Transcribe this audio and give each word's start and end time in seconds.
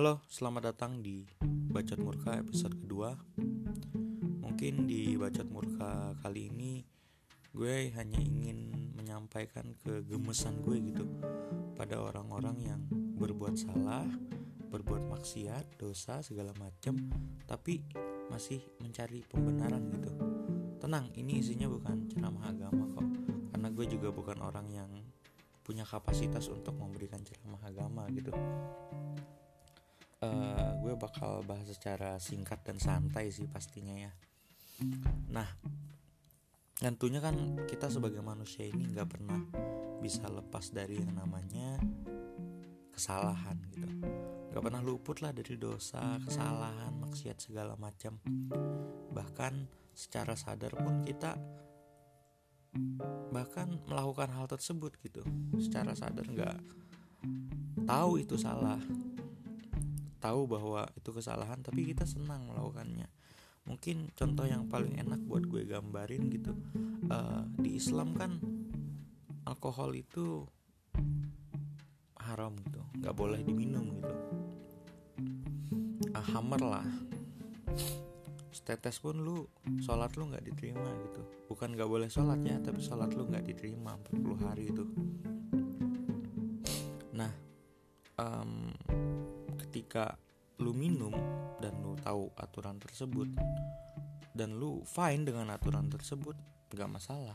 Halo, 0.00 0.24
selamat 0.32 0.72
datang 0.72 1.04
di 1.04 1.28
Bacot 1.44 2.00
Murka 2.00 2.32
episode 2.32 2.72
kedua. 2.72 3.12
Mungkin 4.40 4.88
di 4.88 5.12
Bacot 5.20 5.44
Murka 5.52 6.16
kali 6.24 6.48
ini 6.48 6.80
gue 7.52 7.92
hanya 7.92 8.16
ingin 8.16 8.72
menyampaikan 8.96 9.76
kegemesan 9.84 10.64
gue 10.64 10.80
gitu 10.88 11.04
pada 11.76 12.00
orang-orang 12.00 12.56
yang 12.64 12.80
berbuat 13.20 13.60
salah, 13.60 14.08
berbuat 14.72 15.04
maksiat, 15.04 15.76
dosa 15.76 16.24
segala 16.24 16.56
macem, 16.56 16.96
tapi 17.44 17.84
masih 18.32 18.64
mencari 18.80 19.20
pembenaran 19.28 19.84
gitu. 20.00 20.16
Tenang, 20.80 21.12
ini 21.12 21.44
isinya 21.44 21.68
bukan 21.68 22.08
ceramah 22.08 22.48
agama 22.48 22.88
kok, 22.96 23.04
karena 23.52 23.68
gue 23.68 23.84
juga 23.84 24.08
bukan 24.08 24.40
orang 24.48 24.64
yang 24.72 24.88
punya 25.60 25.84
kapasitas 25.84 26.48
untuk 26.48 26.72
memberikan 26.80 27.20
ceramah 27.20 27.60
agama 27.68 28.08
gitu. 28.16 28.32
Uh, 30.20 30.76
gue 30.84 30.92
bakal 31.00 31.40
bahas 31.48 31.64
secara 31.64 32.20
singkat 32.20 32.60
dan 32.60 32.76
santai 32.76 33.32
sih 33.32 33.48
pastinya 33.48 33.96
ya. 33.96 34.12
Nah, 35.32 35.48
tentunya 36.76 37.24
kan 37.24 37.56
kita 37.64 37.88
sebagai 37.88 38.20
manusia 38.20 38.68
ini 38.68 38.84
nggak 38.92 39.08
pernah 39.08 39.40
bisa 40.04 40.28
lepas 40.28 40.76
dari 40.76 41.00
yang 41.00 41.16
namanya 41.16 41.80
kesalahan 42.92 43.56
gitu. 43.72 43.88
Gak 44.52 44.60
pernah 44.60 44.84
luput 44.84 45.24
lah 45.24 45.32
dari 45.32 45.56
dosa, 45.56 46.20
kesalahan, 46.20 46.92
maksiat 47.00 47.40
segala 47.40 47.78
macam. 47.80 48.20
Bahkan 49.16 49.52
secara 49.96 50.36
sadar 50.36 50.76
pun 50.76 51.00
kita 51.00 51.32
bahkan 53.32 53.80
melakukan 53.88 54.30
hal 54.30 54.46
tersebut 54.46 54.94
gitu 55.02 55.26
secara 55.58 55.90
sadar 55.98 56.22
nggak 56.22 56.58
tahu 57.82 58.22
itu 58.22 58.38
salah 58.38 58.78
tahu 60.20 60.44
bahwa 60.44 60.84
itu 60.94 61.10
kesalahan 61.10 61.58
tapi 61.64 61.88
kita 61.88 62.04
senang 62.04 62.46
melakukannya. 62.52 63.08
Mungkin 63.64 64.12
contoh 64.12 64.44
yang 64.44 64.68
paling 64.68 65.00
enak 65.00 65.20
buat 65.24 65.48
gue 65.48 65.64
gambarin 65.64 66.28
gitu 66.28 66.52
uh, 67.08 67.44
di 67.56 67.80
Islam 67.80 68.12
kan 68.16 68.36
alkohol 69.48 69.96
itu 69.96 70.44
haram 72.20 72.52
gitu 72.60 72.80
nggak 73.00 73.16
boleh 73.16 73.40
diminum 73.40 73.88
gitu. 73.96 74.16
Uh, 76.12 76.26
hammer 76.36 76.60
lah. 76.60 76.88
Setetes 78.52 79.00
pun 79.00 79.16
lu 79.16 79.48
sholat 79.80 80.12
lu 80.20 80.28
nggak 80.28 80.44
diterima 80.44 80.92
gitu. 81.08 81.22
Bukan 81.48 81.72
nggak 81.72 81.88
boleh 81.88 82.12
sholat 82.12 82.44
ya 82.44 82.60
tapi 82.60 82.84
sholat 82.84 83.16
lu 83.16 83.24
nggak 83.24 83.48
diterima 83.48 83.96
40 84.12 84.44
hari 84.44 84.68
itu 84.68 84.84
ketika 89.90 90.14
lu 90.62 90.70
minum 90.70 91.10
dan 91.58 91.74
lu 91.82 91.98
tahu 91.98 92.30
aturan 92.38 92.78
tersebut 92.78 93.26
dan 94.30 94.54
lu 94.54 94.86
fine 94.86 95.26
dengan 95.26 95.50
aturan 95.50 95.90
tersebut 95.90 96.38
nggak 96.70 96.86
masalah. 96.86 97.34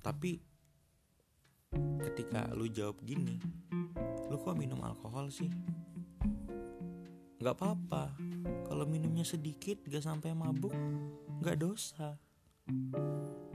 Tapi 0.00 0.40
ketika 2.08 2.48
lu 2.56 2.72
jawab 2.72 3.04
gini 3.04 3.36
lu 4.32 4.40
kok 4.40 4.56
minum 4.56 4.80
alkohol 4.80 5.28
sih? 5.28 5.52
Nggak 7.36 7.52
apa-apa. 7.60 8.16
Kalau 8.64 8.88
minumnya 8.88 9.28
sedikit 9.28 9.84
gak 9.84 10.08
sampai 10.08 10.32
mabuk 10.32 10.72
nggak 11.44 11.60
dosa. 11.60 12.16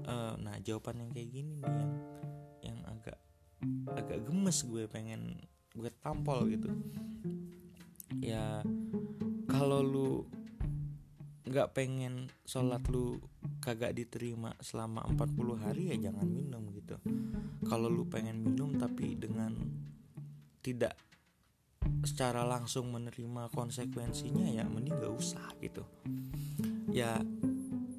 Uh, 0.05 0.37
nah 0.37 0.53
jawaban 0.61 1.01
yang 1.01 1.09
kayak 1.17 1.33
gini 1.33 1.65
nih 1.65 1.73
yang 1.73 1.93
yang 2.61 2.77
agak 2.93 3.17
agak 3.97 4.21
gemes 4.21 4.61
gue 4.69 4.85
pengen 4.85 5.41
gue 5.73 5.89
tampol 5.97 6.45
gitu 6.45 6.69
ya 8.23 8.63
kalau 9.47 9.83
lu 9.83 10.09
nggak 11.47 11.71
pengen 11.71 12.27
sholat 12.43 12.83
lu 12.91 13.23
kagak 13.63 13.95
diterima 13.95 14.51
selama 14.59 15.07
40 15.15 15.63
hari 15.63 15.95
ya 15.95 16.11
jangan 16.11 16.27
minum 16.27 16.67
gitu. 16.75 16.99
Kalau 17.63 17.87
lu 17.87 18.03
pengen 18.07 18.43
minum 18.43 18.75
tapi 18.75 19.15
dengan 19.15 19.55
tidak 20.59 20.99
secara 22.03 22.43
langsung 22.43 22.91
menerima 22.91 23.47
konsekuensinya 23.55 24.51
ya 24.51 24.67
mending 24.67 24.99
gak 24.99 25.15
usah 25.15 25.47
gitu. 25.63 25.87
Ya 26.91 27.23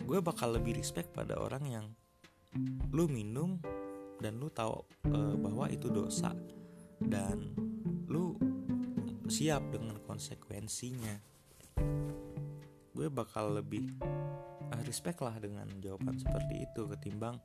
gue 0.05 0.19
bakal 0.21 0.57
lebih 0.61 0.77
respect 0.77 1.13
pada 1.17 1.41
orang 1.41 1.65
yang 1.69 1.87
lu 2.93 3.09
minum 3.09 3.61
dan 4.21 4.37
lu 4.37 4.53
tahu 4.53 4.85
uh, 5.09 5.35
bahwa 5.41 5.73
itu 5.73 5.89
dosa. 5.89 6.37
Dan 6.99 7.57
lu 8.11 8.37
siap 9.29 9.73
dengan 9.73 10.01
konsekuensinya. 10.03 11.17
Gue 12.93 13.07
bakal 13.13 13.61
lebih 13.61 13.95
uh, 14.73 14.83
respect 14.85 15.21
lah 15.23 15.37
dengan 15.39 15.69
jawaban 15.79 16.19
seperti 16.19 16.67
itu 16.67 16.89
ketimbang 16.89 17.39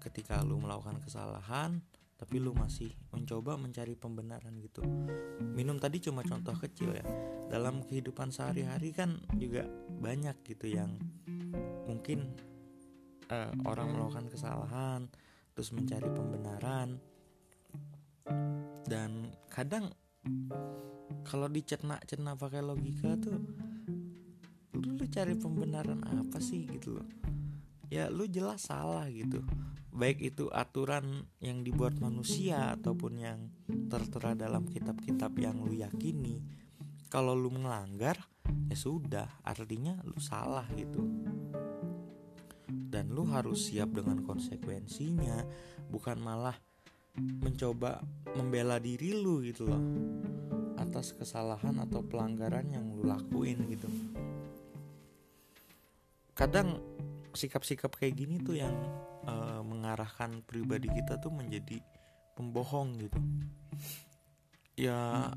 ketika 0.00 0.40
lu 0.40 0.60
melakukan 0.60 1.00
kesalahan 1.02 1.80
tapi 2.20 2.36
lu 2.36 2.52
masih 2.52 2.92
mencoba 3.16 3.56
mencari 3.56 3.96
pembenaran 3.96 4.52
gitu. 4.60 4.84
Minum 5.56 5.80
tadi 5.80 6.04
cuma 6.04 6.20
contoh 6.20 6.52
kecil 6.52 6.92
ya. 6.92 7.04
Dalam 7.48 7.80
kehidupan 7.80 8.28
sehari-hari 8.28 8.92
kan 8.92 9.16
juga 9.40 9.64
banyak 10.04 10.36
gitu 10.44 10.68
yang 10.68 11.00
mungkin 11.88 12.28
uh, 13.32 13.56
orang 13.64 13.96
melakukan 13.96 14.28
kesalahan 14.28 15.08
terus 15.56 15.72
mencari 15.72 16.12
pembenaran. 16.12 17.00
Dan 18.84 19.32
kadang 19.48 19.88
kalau 21.24 21.46
dicerna-cerna 21.46 22.36
pakai 22.36 22.64
logika 22.64 23.16
tuh 23.20 23.36
lu, 23.36 24.80
lu 24.96 25.04
cari 25.10 25.34
pembenaran 25.36 26.00
apa 26.06 26.38
sih 26.40 26.64
gitu 26.68 27.00
loh. 27.00 27.08
Ya 27.90 28.06
lu 28.06 28.30
jelas 28.30 28.70
salah 28.70 29.10
gitu. 29.10 29.42
Baik 29.90 30.22
itu 30.22 30.46
aturan 30.54 31.26
yang 31.42 31.66
dibuat 31.66 31.98
manusia 31.98 32.78
ataupun 32.78 33.18
yang 33.18 33.50
tertera 33.90 34.38
dalam 34.38 34.70
kitab-kitab 34.70 35.34
yang 35.36 35.58
lu 35.58 35.74
yakini. 35.74 36.38
Kalau 37.10 37.34
lu 37.34 37.50
melanggar 37.50 38.14
ya 38.70 38.78
sudah 38.78 39.26
artinya 39.42 39.98
lu 40.06 40.16
salah 40.22 40.64
gitu. 40.78 41.02
Dan 42.70 43.10
lu 43.10 43.26
harus 43.26 43.70
siap 43.70 43.90
dengan 43.90 44.22
konsekuensinya 44.22 45.42
bukan 45.90 46.22
malah 46.22 46.54
mencoba 47.18 47.98
membela 48.38 48.78
diri 48.78 49.10
lu 49.18 49.42
gitu 49.42 49.66
loh 49.66 49.82
atas 50.90 51.14
kesalahan 51.14 51.78
atau 51.86 52.02
pelanggaran 52.02 52.66
yang 52.66 52.82
lu 52.90 53.06
lakuin 53.06 53.62
gitu. 53.70 53.86
Kadang 56.34 56.82
sikap-sikap 57.30 57.94
kayak 57.94 58.18
gini 58.18 58.42
tuh 58.42 58.58
yang 58.58 58.74
uh, 59.22 59.62
mengarahkan 59.62 60.42
pribadi 60.42 60.90
kita 60.90 61.22
tuh 61.22 61.30
menjadi 61.30 61.78
pembohong 62.34 62.98
gitu. 62.98 63.20
Ya 64.74 65.30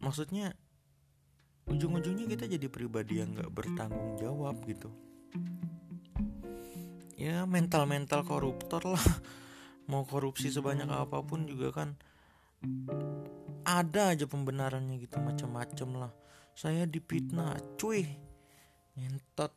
maksudnya 0.00 0.56
ujung-ujungnya 1.68 2.24
kita 2.24 2.48
jadi 2.48 2.66
pribadi 2.72 3.20
yang 3.20 3.36
nggak 3.36 3.52
bertanggung 3.52 4.16
jawab 4.16 4.56
gitu. 4.64 4.88
Ya 7.20 7.44
mental-mental 7.44 8.24
koruptor 8.24 8.80
lah. 8.96 9.06
Mau 9.90 10.08
korupsi 10.08 10.48
sebanyak 10.48 10.88
apa 10.88 11.20
pun 11.20 11.44
juga 11.44 11.70
kan 11.70 12.00
ada 13.66 14.14
aja 14.14 14.30
pembenarannya 14.30 15.02
gitu 15.02 15.18
macam-macam 15.18 16.06
lah. 16.06 16.12
Saya 16.54 16.86
dipitnah 16.86 17.58
cuy. 17.74 18.06
Nyentot 18.96 19.52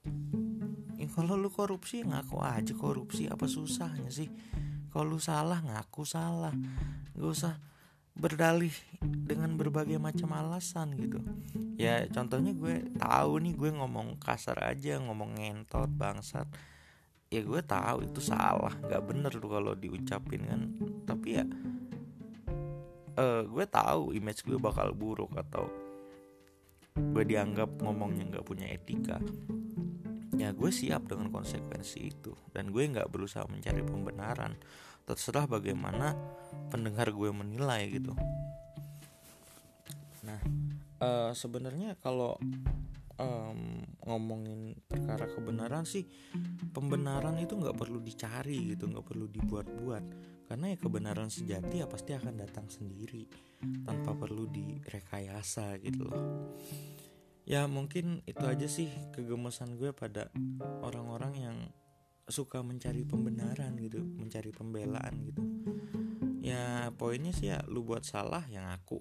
ya, 0.99 1.07
kalau 1.15 1.39
lu 1.39 1.47
korupsi 1.47 2.03
ngaku 2.03 2.41
aja 2.43 2.73
korupsi. 2.75 3.29
Apa 3.29 3.47
susahnya 3.47 4.11
sih? 4.11 4.27
Kalau 4.89 5.15
lu 5.15 5.19
salah 5.21 5.61
ngaku 5.61 6.03
salah. 6.03 6.51
Gak 7.15 7.29
usah 7.29 7.55
berdalih 8.19 8.73
dengan 8.99 9.55
berbagai 9.55 9.95
macam 9.95 10.35
alasan 10.35 10.91
gitu. 10.99 11.23
Ya 11.79 12.03
contohnya 12.11 12.51
gue 12.51 12.91
tahu 12.99 13.39
nih 13.39 13.55
gue 13.55 13.71
ngomong 13.79 14.19
kasar 14.19 14.59
aja 14.59 14.99
ngomong 14.99 15.39
ngentot 15.39 15.87
bangsat. 15.95 16.49
Ya 17.31 17.45
gue 17.45 17.61
tahu 17.63 18.09
itu 18.09 18.19
salah. 18.19 18.75
Nggak 18.83 19.03
bener 19.07 19.31
tuh 19.31 19.47
kalau 19.47 19.71
diucapin 19.71 20.43
kan. 20.49 20.61
Tapi 21.07 21.27
ya 21.39 21.45
uh, 23.19 23.43
gue 23.43 23.65
tahu 23.67 24.15
image 24.15 24.47
gue 24.47 24.55
bakal 24.55 24.95
buruk 24.95 25.35
atau 25.35 25.67
gue 26.95 27.23
dianggap 27.27 27.79
ngomongnya 27.83 28.27
nggak 28.31 28.47
punya 28.47 28.71
etika. 28.71 29.19
Ya 30.39 30.55
gue 30.55 30.71
siap 30.71 31.11
dengan 31.11 31.27
konsekuensi 31.27 31.99
itu 31.99 32.31
dan 32.55 32.71
gue 32.71 32.83
nggak 32.87 33.11
berusaha 33.11 33.43
mencari 33.51 33.83
pembenaran. 33.83 34.55
Terserah 35.03 35.49
bagaimana 35.49 36.15
pendengar 36.71 37.11
gue 37.11 37.29
menilai 37.33 37.91
gitu. 37.91 38.15
Nah 40.23 40.39
uh, 41.03 41.31
sebenarnya 41.35 41.99
kalau 41.99 42.39
um, 43.19 43.83
ngomongin 44.07 44.79
perkara 44.87 45.27
kebenaran 45.27 45.83
sih 45.83 46.07
pembenaran 46.71 47.35
itu 47.37 47.59
nggak 47.59 47.75
perlu 47.75 47.99
dicari 47.99 48.73
gitu 48.73 48.87
nggak 48.87 49.05
perlu 49.05 49.27
dibuat-buat 49.27 50.03
karena 50.49 50.73
ya 50.73 50.77
kebenaran 50.81 51.29
sejati 51.29 51.85
ya 51.85 51.85
pasti 51.85 52.17
akan 52.17 52.41
datang 52.41 52.65
sendiri 52.73 53.29
tanpa 53.85 54.17
perlu 54.17 54.49
direkayasa 54.49 55.77
gitu 55.77 56.09
loh. 56.09 56.57
Ya 57.45 57.69
mungkin 57.69 58.25
itu 58.25 58.41
aja 58.41 58.65
sih 58.65 58.89
kegemesan 59.13 59.77
gue 59.77 59.93
pada 59.93 60.33
orang-orang 60.81 61.33
yang 61.37 61.57
suka 62.25 62.65
mencari 62.65 63.05
pembenaran 63.05 63.77
gitu 63.77 64.01
mencari 64.01 64.49
pembelaan 64.49 65.13
gitu. 65.29 65.41
Ya 66.41 66.89
poinnya 66.97 67.29
sih 67.29 67.53
ya 67.53 67.61
lu 67.69 67.85
buat 67.85 68.01
salah 68.01 68.41
yang 68.49 68.65
aku 68.73 68.97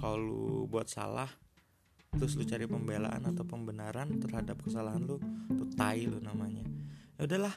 kalau 0.00 0.16
lu 0.16 0.64
buat 0.64 0.88
salah 0.88 1.28
terus 2.16 2.40
lu 2.40 2.48
cari 2.48 2.64
pembelaan 2.64 3.20
atau 3.28 3.44
pembenaran 3.44 4.16
terhadap 4.16 4.64
kesalahan 4.64 5.04
lu 5.04 5.20
tuh 5.52 5.68
tai 5.76 6.08
lu 6.08 6.24
namanya. 6.24 6.64
Ya 7.20 7.28
udahlah 7.28 7.52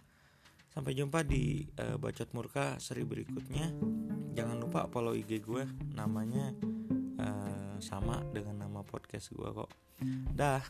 sampai 0.73 0.97
jumpa 0.97 1.21
di 1.21 1.69
uh, 1.77 2.01
bacot 2.01 2.33
murka 2.33 2.81
seri 2.81 3.05
berikutnya. 3.05 3.69
Jangan 4.33 4.57
lupa 4.57 4.89
follow 4.89 5.13
IG 5.13 5.45
gue 5.45 5.69
namanya 5.93 6.49
uh, 7.21 7.77
sama 7.77 8.25
dengan 8.33 8.65
nama 8.65 8.81
podcast 8.81 9.29
gue 9.29 9.49
kok. 9.53 9.69
Dah 10.33 10.65